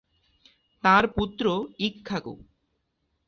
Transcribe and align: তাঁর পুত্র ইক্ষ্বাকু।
তাঁর 0.83 1.03
পুত্র 1.15 1.45
ইক্ষ্বাকু। 1.79 2.33